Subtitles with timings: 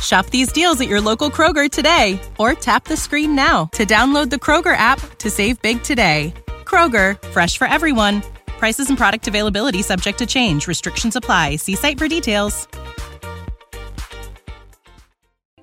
[0.00, 4.30] Shop these deals at your local Kroger today or tap the screen now to download
[4.30, 6.32] the Kroger app to save big today.
[6.64, 8.22] Kroger, fresh for everyone.
[8.46, 10.66] Prices and product availability subject to change.
[10.68, 11.56] Restrictions apply.
[11.56, 12.68] See site for details.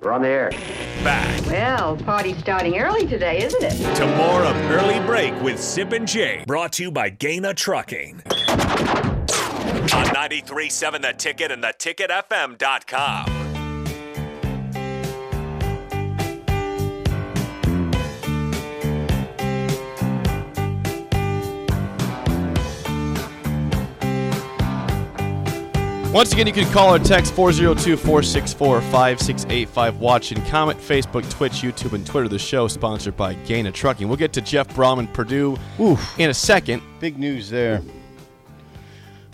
[0.00, 0.50] We're on the air.
[1.02, 3.96] Back Well, party's starting early today, isn't it?
[3.96, 8.22] to more of Early Break with Sip and Jay, brought to you by Gana Trucking.
[9.88, 13.47] On 93.7 The Ticket and theticketfm.com.
[26.12, 30.00] Once again, you can call or text 402 464 5685.
[30.00, 32.28] Watch and comment Facebook, Twitch, YouTube, and Twitter.
[32.28, 34.08] The show sponsored by Gana Trucking.
[34.08, 36.18] We'll get to Jeff Brohm and Purdue Oof.
[36.18, 36.82] in a second.
[36.98, 37.82] Big news there.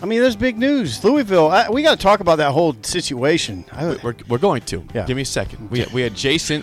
[0.01, 1.01] I mean, there's big news.
[1.01, 3.63] Louisville, I, we got to talk about that whole situation.
[3.71, 4.85] I, We're, we're going to.
[4.93, 5.05] Yeah.
[5.05, 5.71] Give me a second.
[5.71, 6.61] We, we had Jason.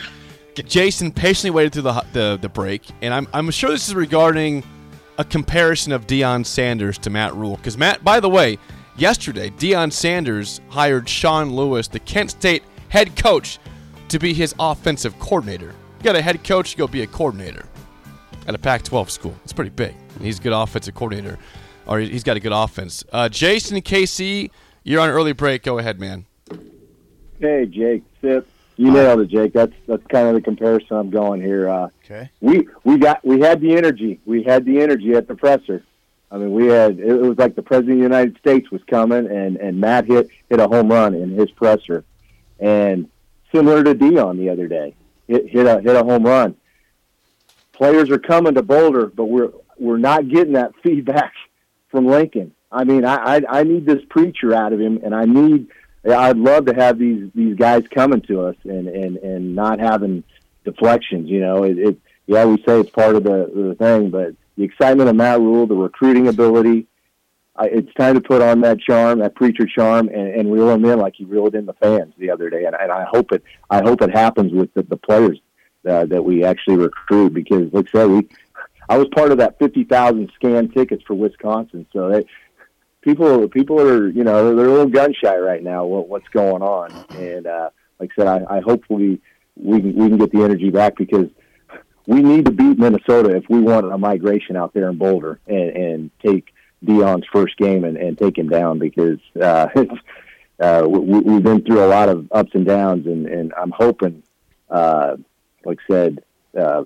[0.54, 4.62] Jason patiently waited through the, the the break, and I'm, I'm sure this is regarding
[5.16, 7.56] a comparison of Deion Sanders to Matt Rhule.
[7.56, 8.58] Because Matt, by the way,
[8.96, 13.58] yesterday Deion Sanders hired Sean Lewis, the Kent State head coach,
[14.08, 15.74] to be his offensive coordinator.
[15.98, 17.64] You got a head coach, you go be a coordinator
[18.46, 19.34] at a Pac-12 school.
[19.44, 19.94] It's pretty big.
[20.16, 21.38] And he's a good offensive coordinator,
[21.86, 23.04] or he's got a good offense.
[23.12, 24.50] Uh, Jason and KC,
[24.82, 25.62] you're on early break.
[25.62, 26.26] Go ahead, man.
[27.40, 29.52] Hey, Jake, Sip, you nailed it, Jake.
[29.52, 31.68] That's that's kind of the comparison I'm going here.
[31.68, 32.30] Uh, okay.
[32.40, 34.20] we we got we had the energy.
[34.26, 35.84] We had the energy at the presser.
[36.32, 39.26] I mean, we had it was like the president of the United States was coming,
[39.30, 42.04] and and Matt hit hit a home run in his presser,
[42.58, 43.10] and
[43.54, 44.94] similar to Deion the other day,
[45.28, 46.56] hit hit a hit a home run.
[47.72, 51.34] Players are coming to Boulder, but we're we're not getting that feedback
[51.90, 52.54] from Lincoln.
[52.70, 55.68] I mean, I I, I need this preacher out of him, and I need.
[56.04, 60.24] I'd love to have these these guys coming to us and and and not having
[60.64, 61.28] deflections.
[61.28, 64.64] You know, it, it yeah, we say it's part of the the thing, but the
[64.64, 66.86] excitement of Matt Rhule, the recruiting ability,
[67.56, 70.84] I, it's time to put on that charm, that preacher charm, and, and reel them
[70.84, 72.64] in like he reeled in the fans the other day.
[72.64, 75.38] And, and I hope it I hope it happens with the, the players
[75.88, 78.28] uh, that we actually recruit because, like I said, we
[78.88, 82.24] I was part of that fifty thousand scan tickets for Wisconsin, so they
[83.02, 85.84] people people are you know they're a little gun shy right now.
[85.84, 86.92] What, what's going on?
[87.10, 89.20] And uh, like I said, I, I hopefully
[89.56, 91.26] we can, we can get the energy back because
[92.06, 95.70] we need to beat Minnesota if we want a migration out there in Boulder and,
[95.70, 96.52] and take
[96.84, 99.68] Deion's first game and, and take him down because uh,
[100.60, 104.22] uh, we, we've been through a lot of ups and downs, and, and I'm hoping,
[104.68, 105.16] uh,
[105.64, 106.24] like I said,
[106.58, 106.84] uh,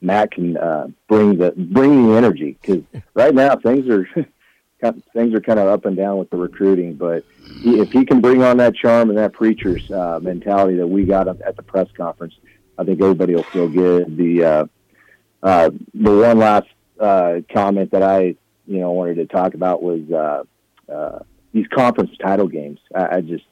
[0.00, 2.82] Matt can uh, bring the bring the energy because
[3.14, 4.06] right now things are
[5.14, 7.24] things are kind of up and down with the recruiting, but
[7.60, 11.04] he, if he can bring on that charm and that preacher's uh, mentality that we
[11.04, 12.34] got at the press conference,
[12.78, 14.16] I think everybody will feel good.
[14.16, 14.66] The uh,
[15.42, 18.36] uh, the one last uh, comment that I
[18.66, 20.42] you know wanted to talk about was uh,
[20.92, 21.18] uh,
[21.52, 22.80] these conference title games.
[22.94, 23.44] I, I just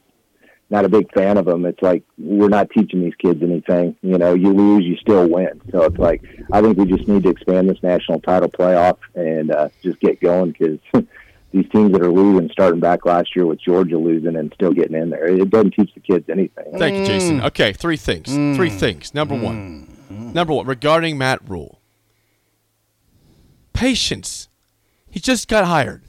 [0.70, 1.66] not a big fan of them.
[1.66, 3.96] It's like we're not teaching these kids anything.
[4.02, 5.60] You know, you lose, you still win.
[5.72, 6.22] So it's like
[6.52, 10.20] I think we just need to expand this national title playoff and uh, just get
[10.20, 10.78] going because
[11.52, 14.94] these teams that are losing, starting back last year with Georgia losing and still getting
[14.94, 16.78] in there, it doesn't teach the kids anything.
[16.78, 17.40] Thank you, Jason.
[17.40, 17.46] Mm.
[17.46, 18.28] Okay, three things.
[18.28, 18.54] Mm.
[18.56, 19.14] Three things.
[19.14, 19.88] Number one.
[20.12, 20.34] Mm.
[20.34, 21.80] Number one, regarding Matt Rhule.
[23.72, 24.48] Patience.
[25.10, 26.02] He just got hired.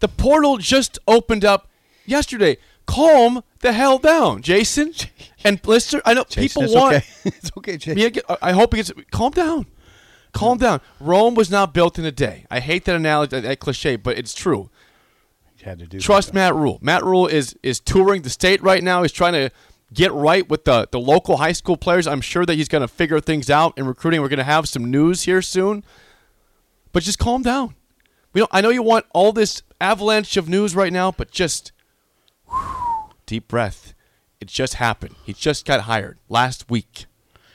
[0.00, 1.68] The portal just opened up
[2.06, 2.56] yesterday.
[2.86, 4.94] Calm the hell down, Jason.
[5.44, 6.96] And Lister, I know Jason, people it's want.
[6.96, 7.06] okay.
[7.24, 7.96] it's okay, Jake.
[7.96, 8.92] me to get- I hope he gets.
[9.10, 9.66] Calm down.
[10.32, 10.80] Calm down.
[11.00, 12.44] Rome was not built in a day.
[12.50, 14.70] I hate that analogy, that, that cliche, but it's true.
[15.62, 16.32] Had to do Trust.
[16.34, 16.78] Matt Rhule.
[16.80, 19.02] Matt Rhule is is touring the state right now.
[19.02, 19.50] He's trying to
[19.92, 22.06] get right with the, the local high school players.
[22.06, 24.20] I'm sure that he's going to figure things out in recruiting.
[24.20, 25.82] We're going to have some news here soon.
[26.92, 27.74] But just calm down.
[28.34, 31.72] We don't, I know you want all this avalanche of news right now, but just
[33.26, 33.94] deep breath.
[34.40, 35.16] It just happened.
[35.24, 37.06] He just got hired last week,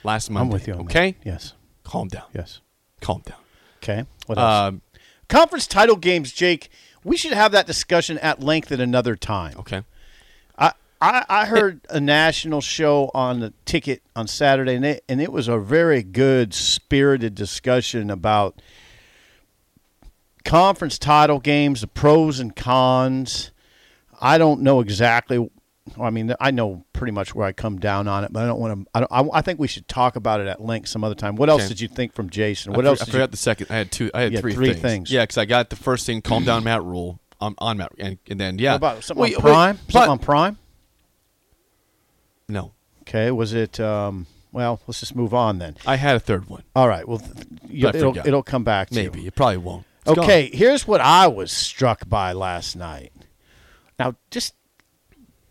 [0.04, 0.46] last Monday.
[0.48, 0.92] I'm with you on that.
[0.92, 1.54] Okay, Yes.
[1.84, 2.26] calm down.
[2.34, 2.60] Yes.
[3.02, 3.38] Calm down.
[3.82, 4.06] Okay.
[4.26, 4.54] What else?
[4.70, 4.82] Um,
[5.30, 6.70] Conference title games, Jake.
[7.04, 9.56] We should have that discussion at length at another time.
[9.60, 9.84] okay.
[10.58, 10.72] I,
[11.02, 15.32] I, I heard a national show on the ticket on Saturday, and it, and it
[15.32, 18.62] was a very good, spirited discussion about
[20.46, 23.52] conference title games, the pros and cons.
[24.22, 25.50] I don't know exactly.
[26.00, 28.60] I mean, I know pretty much where I come down on it, but I don't
[28.60, 28.90] want to.
[28.94, 31.36] I, don't, I, I think we should talk about it at length some other time.
[31.36, 31.70] What else Okay.
[31.70, 32.74] did you think from Jason?
[32.74, 33.02] I What for- else?
[33.02, 33.68] I forgot you, the second.
[33.70, 34.10] I had two.
[34.14, 34.82] I had three, three things.
[34.82, 35.12] things.
[35.12, 36.22] Yeah, because I got the first thing.
[36.22, 37.20] Calm down, Matt Rhule.
[37.42, 38.72] On, on Matt, and, and then yeah.
[38.72, 39.80] what about something Wait, on wait, Prime?
[39.88, 40.58] but- something on Prime?
[42.48, 43.32] no, Okay.
[43.32, 43.80] Was it?
[43.80, 45.76] Um, well, let's just move on then.
[45.86, 46.64] I had a third one.
[46.76, 47.06] All right.
[47.08, 49.12] Well, th- you, it'll, it'll come back to you.
[49.12, 49.86] Maybe it probably won't.
[50.06, 50.24] It's gone.
[50.24, 53.12] Okay, here's what I was struck by last night.
[54.00, 54.54] Now, just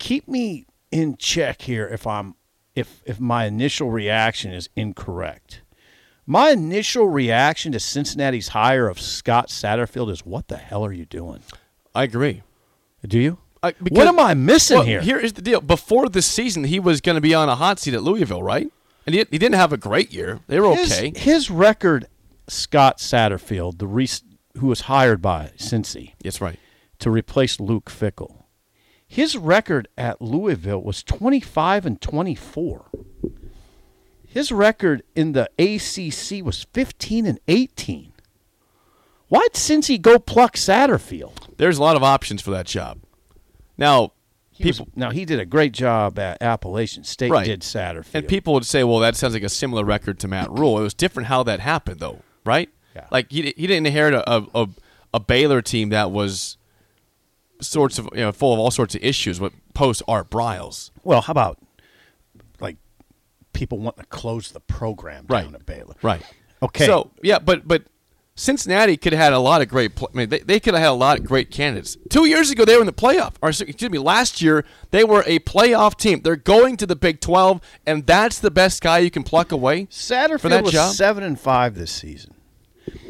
[0.03, 2.35] keep me in check here if I'm
[2.75, 5.61] if if my initial reaction is incorrect.
[6.25, 11.05] My initial reaction to Cincinnati's hire of Scott Satterfield is what the hell are you
[11.05, 11.41] doing?
[11.95, 12.43] I agree.
[13.05, 13.39] Do you?
[13.61, 15.01] I, what am I missing well, here?
[15.01, 15.61] Here is the deal.
[15.61, 18.69] Before this season, he was going to be on a hot seat at Louisville, right?
[19.05, 20.41] And he, he didn't have a great year.
[20.47, 21.13] They were his, okay.
[21.15, 22.07] His record,
[22.47, 24.21] Scott Satterfield, the rec-
[24.57, 26.59] who was hired by Cincy, That's right.
[26.99, 28.42] to replace Luke Fickell.
[29.13, 32.85] His record at Louisville was 25 and 24.
[34.25, 38.11] His record in the ACC was 15 and 18.
[39.27, 41.55] Why'd Cincy go pluck Satterfield?
[41.57, 43.01] There's a lot of options for that job.
[43.77, 44.13] Now,
[44.49, 47.29] He was- people now he did a great job at Appalachian State.
[47.31, 47.45] Right.
[47.45, 50.49] Did Satterfield and people would say, "Well, that sounds like a similar record to Matt
[50.51, 52.69] Rhule." It was different how that happened, though, right?
[52.95, 53.05] Yeah.
[53.11, 54.67] Like he he didn't inherit a, a,
[55.13, 56.57] a Baylor team that was
[57.61, 60.91] sorts of you know full of all sorts of issues with post Art Briles.
[61.03, 61.59] Well, how about
[62.59, 62.77] like
[63.53, 65.43] people wanting to close the program Right.
[65.43, 65.95] down at Baylor?
[66.01, 66.21] Right.
[66.61, 66.85] Okay.
[66.85, 67.83] So yeah, but but
[68.35, 69.91] Cincinnati could have had a lot of great.
[70.01, 71.97] I mean, they, they could have had a lot of great candidates.
[72.09, 73.33] Two years ago, they were in the playoff.
[73.43, 76.21] Or excuse me, last year they were a playoff team.
[76.21, 79.85] They're going to the Big Twelve, and that's the best guy you can pluck away.
[79.85, 80.93] Satterfield for that was job?
[80.95, 82.33] seven and five this season.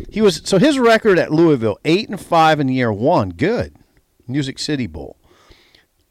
[0.09, 3.73] He was so his record at Louisville eight and five in year one, good,
[4.27, 5.17] Music City Bowl.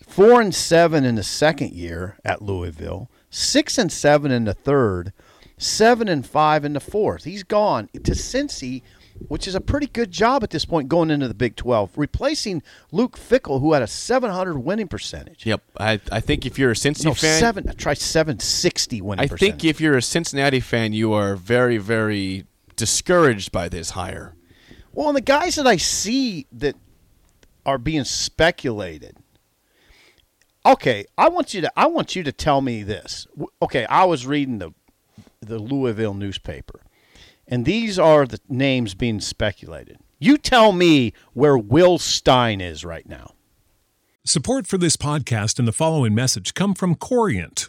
[0.07, 5.13] Four and seven in the second year at Louisville, six and seven in the third,
[5.57, 7.25] seven and five in the fourth.
[7.25, 8.83] He's gone to Cincy,
[9.29, 12.63] which is a pretty good job at this point going into the Big Twelve, replacing
[12.91, 15.47] Luke Fickell, who had a seven hundred winning percentage.
[15.47, 17.75] Yep, I I think if you're a Cincy No, fan, seven.
[17.77, 19.61] Try seven sixty winning I percentage.
[19.61, 22.45] think if you're a Cincinnati fan, you are very very
[22.77, 24.35] discouraged by this hire.
[24.93, 26.77] Well, and the guys that I see that
[27.65, 29.17] are being speculated.
[30.65, 33.27] Okay, I want you to I want you to tell me this.
[33.61, 34.73] Okay, I was reading the
[35.41, 36.81] the Louisville newspaper.
[37.49, 39.99] And these are the names being speculated.
[40.19, 43.35] You tell me where Will Stein is right now.
[44.25, 47.69] Support for this podcast and the following message come from Corient.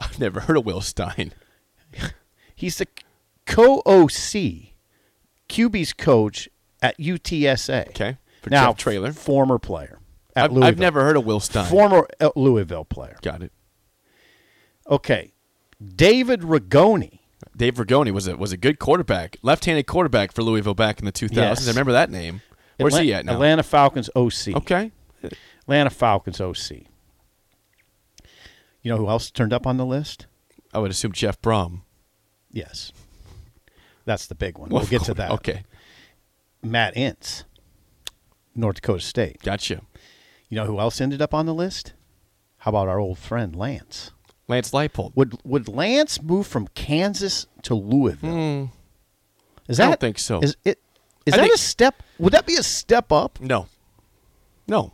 [0.04, 1.32] I've never heard of Will Stein.
[2.54, 2.86] He's the
[3.46, 4.74] co OC,
[5.48, 6.48] QB's coach
[6.82, 7.88] at UTSA.
[7.88, 8.16] Okay.
[8.42, 9.12] For now, Jeff Traylor.
[9.12, 9.98] former player
[10.34, 10.68] at I've, Louisville.
[10.68, 11.66] I've never heard of Will Stein.
[11.66, 13.16] Former Louisville player.
[13.22, 13.52] Got it.
[14.88, 15.32] Okay.
[15.84, 17.18] David Ragone.
[17.56, 21.12] Dave Ragone was a was a good quarterback, left-handed quarterback for Louisville back in the
[21.12, 21.34] 2000s.
[21.36, 21.66] Yes.
[21.66, 22.42] I remember that name.
[22.78, 23.34] Where's Atla- he at now?
[23.34, 24.56] Atlanta Falcons OC.
[24.56, 24.92] Okay.
[25.62, 26.84] Atlanta Falcons OC.
[28.82, 30.26] You know who else turned up on the list?
[30.72, 31.82] I would assume Jeff Brohm.
[32.50, 32.92] Yes.
[34.04, 34.70] That's the big one.
[34.70, 35.30] We'll get to that.
[35.32, 35.62] Okay.
[36.62, 37.44] Matt Entz,
[38.54, 39.42] North Dakota State.
[39.42, 39.82] Gotcha.
[40.48, 41.92] You know who else ended up on the list?
[42.58, 44.10] How about our old friend Lance?
[44.48, 45.12] Lance Leipold.
[45.14, 48.70] Would would Lance move from Kansas to Louisville?
[49.68, 49.82] Is Hmm.
[49.82, 50.40] I that don't think so.
[50.40, 50.80] Is it
[51.24, 52.02] is I that think- a step?
[52.18, 53.40] Would that be a step up?
[53.40, 53.68] No.
[54.66, 54.92] No.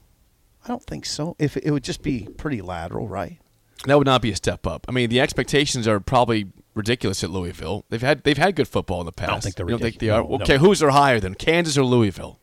[0.64, 1.36] I don't think so.
[1.38, 3.38] If it would just be pretty lateral, right?
[3.84, 4.86] That would not be a step up.
[4.88, 7.84] I mean, the expectations are probably ridiculous at Louisville.
[7.90, 9.30] They've had they've had good football in the past.
[9.30, 10.22] don't think they're You don't think they are?
[10.22, 10.58] No, okay, no.
[10.58, 12.40] who's are higher than Kansas or Louisville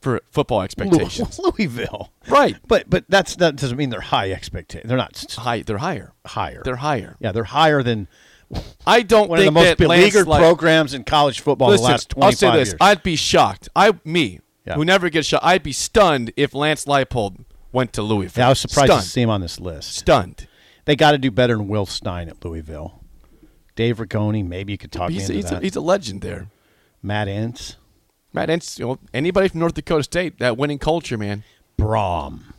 [0.00, 1.38] for football expectations?
[1.58, 2.56] Louisville, right.
[2.68, 4.88] But but that's that doesn't mean they're high expectations.
[4.88, 5.62] They're not High.
[5.62, 6.12] They're higher.
[6.26, 6.62] higher.
[6.64, 7.16] They're higher.
[7.18, 8.06] yeah, they're higher than
[8.86, 11.88] I don't one of the think most beleaguered Lei- programs in college football Listen, in
[11.88, 12.78] the last twenty I'll say this: years.
[12.80, 13.68] I'd be shocked.
[13.74, 14.74] I me Yeah.
[14.74, 15.40] who never gets shot.
[15.42, 18.40] I'd be stunned if Lance Leipold went to Louisville.
[18.42, 19.02] yeah, I was surprised Stunned.
[19.02, 19.94] to see him on this list.
[19.94, 20.46] Stunned.
[20.84, 23.02] They got to do better than Will Stein at Louisville.
[23.74, 25.64] Dave Ragone, maybe you could talk He's, me he's, into a, that.
[25.64, 26.48] he's a legend there.
[27.02, 27.76] Matt Entz,
[28.32, 31.44] Matt Entz, you know, anybody from North Dakota State, that winning culture, man.
[31.78, 32.54] Brohm.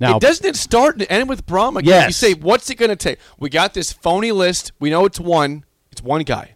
[0.00, 1.88] Now, it doesn't it start and end with Brohm again?
[1.88, 2.06] Yes.
[2.08, 3.18] You say, what's it going to take?
[3.38, 4.72] We got this phony list.
[4.80, 5.64] We know it's one.
[5.90, 6.54] It's one guy.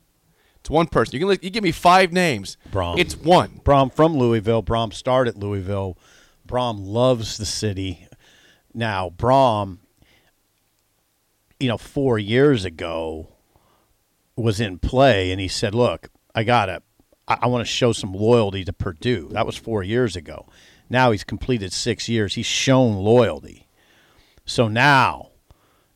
[0.61, 1.19] It's one person.
[1.19, 2.57] You can you give me five names.
[2.71, 2.99] Brohm.
[2.99, 3.61] It's one.
[3.65, 4.63] Brohm from Louisville.
[4.63, 5.97] Brohm started at Louisville.
[6.49, 8.09] Brohm loves the city.
[8.75, 9.79] Now, Brohm,
[11.61, 13.29] you know, four years ago
[14.35, 16.83] was in play, and he said, "Look, I gotta,
[17.29, 20.49] I, I want to show some loyalty to Purdue." That was four years ago.
[20.91, 22.35] Now he's completed six years.
[22.35, 23.69] He's shown loyalty.
[24.45, 25.33] So now,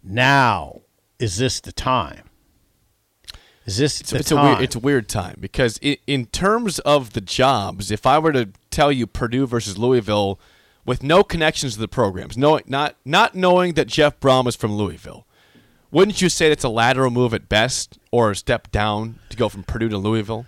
[0.03, 0.83] now
[1.19, 2.29] is this the time?
[3.67, 4.61] Is this It's, it's a weird.
[4.61, 8.91] It's a weird time because in terms of the jobs, if I were to tell
[8.91, 10.41] you Purdue versus Louisville,
[10.85, 14.73] with no connections to the programs, no, not not knowing that Jeff Brohm is from
[14.75, 15.27] Louisville,
[15.93, 19.49] wouldn't you say that's a lateral move at best, or a step down to go
[19.49, 20.47] from Purdue to Louisville?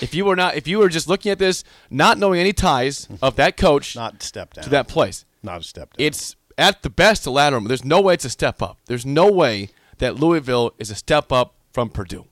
[0.00, 3.08] If you were not, if you were just looking at this, not knowing any ties
[3.20, 6.06] of that coach not step down to that place, Not a step down.
[6.06, 7.60] it's at the best a lateral.
[7.62, 7.68] move.
[7.68, 8.78] There's no way it's a step up.
[8.86, 12.26] There's no way that Louisville is a step up from Purdue.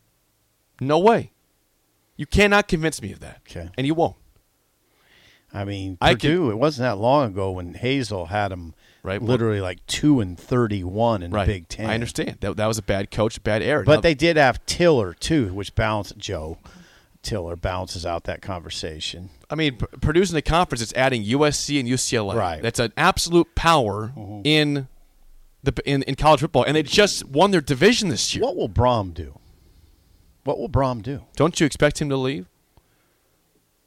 [0.87, 1.31] No way.
[2.17, 3.41] You cannot convince me of that.
[3.49, 3.71] Okay.
[3.77, 4.17] And you won't.
[5.55, 6.51] I mean, I Purdue.
[6.51, 9.21] it wasn't that long ago when Hazell had them Right.
[9.21, 11.47] literally like two and thirty-one in Right.
[11.47, 11.91] the Big Ten.
[11.91, 12.39] I understand.
[12.41, 13.85] That, that was a bad coach, bad era.
[13.85, 16.59] but Now- they did have Tiller too, which balanced Joe.
[17.23, 19.31] Tiller balances out that conversation.
[19.49, 20.83] I mean, P- in the conference.
[20.83, 22.35] It's adding USC and UCLA.
[22.35, 22.61] Right.
[22.63, 24.41] That's an absolute power mm-hmm.
[24.45, 24.89] in
[25.63, 28.43] the in, in college football, and they just won their division this year.
[28.43, 29.39] What will Brohm do?
[30.45, 31.23] What will Brohm do?
[31.37, 32.47] Don't you expect him to leave?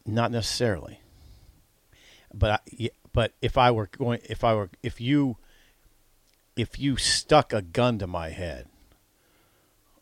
[0.05, 0.99] Not necessarily.
[2.33, 5.37] But I, but if I were going, if I were, if you,
[6.55, 8.67] if you stuck a gun to my head,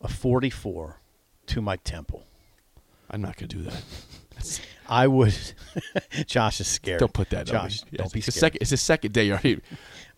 [0.00, 1.00] a forty-four
[1.46, 2.26] to my temple,
[3.10, 3.82] I'm not going to do that.
[4.88, 5.34] I would.
[6.26, 7.00] Josh is scared.
[7.00, 7.82] Don't put that Josh.
[7.82, 7.98] on me.
[7.98, 8.40] Don't be it's scared.
[8.40, 8.58] second.
[8.60, 9.60] It's the second day you're already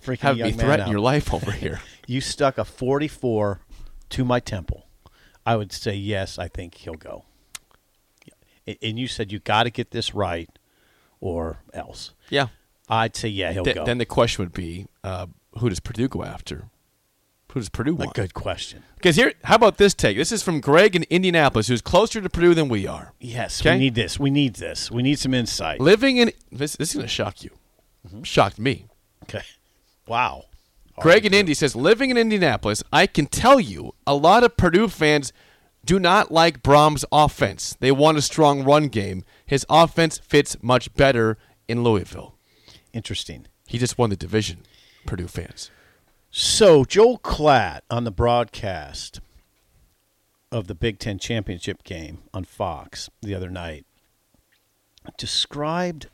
[0.05, 1.81] Freaking having me threaten your life over here.
[2.09, 3.63] You stuck a 44
[4.11, 4.86] to my temple.
[5.47, 6.39] I would say yes.
[6.39, 7.25] I think he'll go.
[8.83, 10.51] And you said you got to get this right
[11.21, 12.13] or else.
[12.31, 12.49] Yeah.
[12.89, 13.85] I'd say yeah, he'll Th- go.
[13.85, 15.27] Then the question would be, uh,
[15.59, 16.65] who does Purdue go after?
[17.53, 18.11] Who does Purdue want?
[18.11, 18.83] a good question.
[18.97, 20.17] Because here, how about this take?
[20.19, 23.15] This is from Greg in Indianapolis, who's closer to Purdue than we are.
[23.19, 23.73] Yes, Okay.
[23.73, 24.19] we need this.
[24.21, 24.91] We need this.
[24.91, 25.81] We need some insight.
[25.81, 27.51] Living in this, this is going to shock you.
[28.25, 28.87] Shocked me.
[29.23, 29.43] Okay.
[30.07, 30.45] Wow.
[30.99, 34.89] Greg in Indy says, living in Indianapolis, I can tell you a lot of Purdue
[34.89, 35.33] fans
[35.85, 37.77] do not like Brohm's offense.
[37.79, 39.25] They want a strong run game.
[39.45, 41.39] His offense fits much better
[41.69, 42.35] in Louisville.
[42.93, 43.47] Interesting.
[43.67, 44.63] He just won the division.
[45.07, 45.71] Purdue fans.
[46.31, 49.21] So Joel Klatt on the broadcast
[50.51, 53.85] of the Big Ten championship game on Fox the other night
[55.17, 56.09] described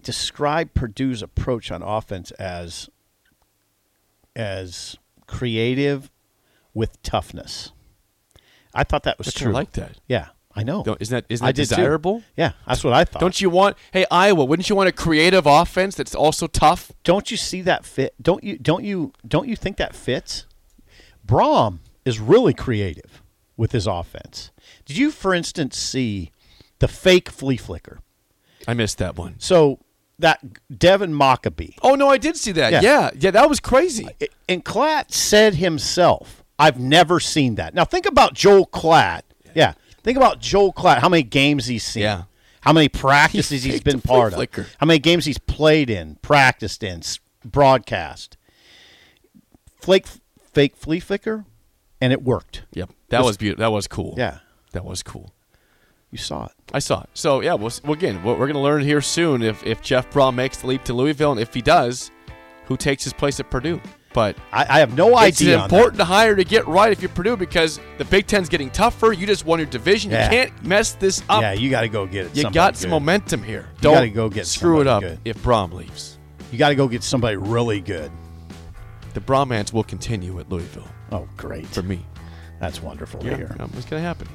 [0.00, 2.88] described Purdue's approach on offense as
[4.38, 6.10] as creative
[6.72, 7.72] with toughness.
[8.74, 9.52] I thought that was But I true.
[9.52, 9.98] like that.
[10.06, 10.82] Yeah, I know.
[10.84, 11.74] Don't- isn't that- isn't that did too.
[11.74, 12.22] desirable?
[12.36, 13.20] Yeah, that's what I thought.
[13.20, 13.76] Don't you want?
[13.92, 16.92] Hey, Iowa, wouldn't you want a creative offense that's also tough?
[17.04, 18.14] don't you see that fit?
[18.22, 20.46] Don't you don't you don't you think that fits?
[21.26, 23.22] Brohm is really creative
[23.56, 24.50] with his offense.
[24.86, 26.30] Did you, for instance, see
[26.78, 27.98] the fake flea flicker?
[28.66, 29.34] I missed that one.
[29.38, 29.80] So
[30.18, 30.40] that
[30.78, 32.72] Devin Mockobee Oh no, I did see that.
[32.72, 32.80] Yeah.
[32.82, 34.08] Yeah, yeah, that was crazy.
[34.48, 39.22] and Klatt said himself, "I've never seen that." Now think about Joel Klatt.
[39.54, 40.98] Yeah, think about Joel Klatt.
[40.98, 42.02] How many games he's seen?
[42.02, 42.22] Yeah.
[42.62, 44.36] How many practices He he's been part of?
[44.36, 44.66] flicker.
[44.78, 47.02] How many games he's played in, practiced in,
[47.44, 48.36] broadcast?
[49.80, 50.06] Flake,
[50.52, 51.44] fake flea flicker,
[52.00, 52.64] and it worked.
[52.72, 53.62] Yep, that was beautiful.
[53.62, 54.14] That was cool.
[54.18, 54.38] Yeah,
[54.72, 55.32] that was cool.
[56.10, 56.52] You saw it.
[56.72, 57.10] I saw it.
[57.14, 60.10] So yeah, we'll, well again, what we're going to learn here soon if if Jeff
[60.10, 62.10] Brohm makes the leap to Louisville, and if he does,
[62.66, 63.80] who takes his place at Purdue.
[64.14, 65.54] But I, I have no it's idea.
[65.54, 65.64] on that.
[65.66, 69.12] important to hire to get right if you're Purdue because the Big Ten's getting tougher.
[69.12, 70.10] You just won your division.
[70.10, 70.24] Yeah.
[70.24, 71.42] You can't mess this up.
[71.42, 72.36] Yeah, you got to go get it.
[72.36, 72.94] You got some good.
[72.94, 73.68] momentum here.
[73.82, 75.18] Don't gotta go get screw it up good.
[75.26, 76.18] if Brohm leaves.
[76.50, 78.10] You got to go get somebody really good.
[79.12, 81.66] The Bromance will continue at Louisville Oh, great!
[81.66, 82.04] for me.
[82.60, 83.46] That's wonderful Yeah, to hear.
[83.48, 84.26] going to happen.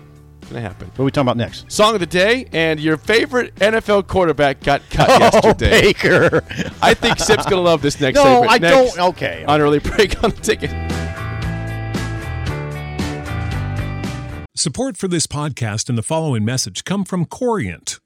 [0.54, 0.88] It's going to happen.
[0.90, 1.72] What are we talking about next?
[1.72, 5.82] Song of the day, and your favorite NFL quarterback got cut Oh, yesterday.
[5.82, 6.44] Baker.
[6.80, 8.52] I think Sip's going to love this next No, segment.
[8.52, 9.10] I Next don't.
[9.10, 9.46] Okay.
[9.48, 10.70] On early break on the ticket.
[14.56, 18.00] Support for this podcast and the following message come from Corient.